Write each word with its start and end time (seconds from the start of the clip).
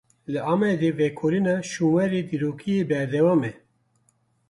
Li 0.31 0.39
Amedê 0.53 0.89
vekolîna 0.99 1.55
şûnwarê 1.71 2.21
dîrokî 2.29 2.71
yê 2.77 2.83
berdewam 2.89 3.41
e. 3.49 3.53